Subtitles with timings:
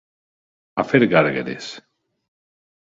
[0.83, 1.71] A fer gàrgares.